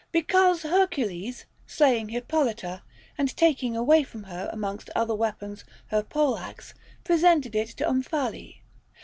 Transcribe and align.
Because 0.11 0.63
Hercules 0.63 1.45
slaying 1.67 2.09
Hippolyta, 2.09 2.81
and 3.19 3.37
taking 3.37 3.77
away 3.77 4.01
from 4.01 4.23
her 4.23 4.49
amongst 4.51 4.89
other 4.95 5.13
weapons 5.13 5.63
her 5.89 6.01
pole 6.01 6.39
axe, 6.39 6.73
presented 7.03 7.53
it 7.55 7.67
to 7.77 7.83
Omphale. 7.87 8.55